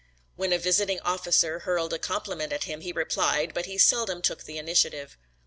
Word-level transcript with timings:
When 0.35 0.51
a 0.51 0.57
visiting 0.57 0.99
officer 1.01 1.59
hurled 1.59 1.93
a 1.93 1.99
compliment 1.99 2.51
at 2.51 2.63
him 2.63 2.81
he 2.81 2.91
replied, 2.91 3.53
but 3.53 3.67
he 3.67 3.77
seldom 3.77 4.23
took 4.23 4.45
the 4.45 4.57
initiative. 4.57 5.15